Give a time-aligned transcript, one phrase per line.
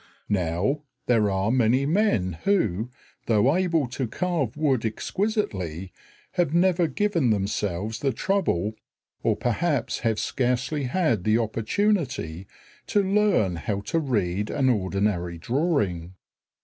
[0.29, 2.89] Now, there are many men who,
[3.27, 5.93] though able to carve wood exquisitely,
[6.31, 8.73] have never given themselves the trouble,
[9.21, 12.47] or perhaps have scarcely had the opportunity,
[12.87, 16.15] to learn how to read an ordinary drawing.